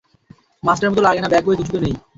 মাস্টারের 0.63 0.91
মতো 0.91 1.01
লাগে 1.03 1.21
না 1.21 1.31
ব্যগ 1.31 1.43
বই 1.45 1.57
কিছুই 1.59 1.73
তো 1.73 1.79
নেই। 1.83 1.93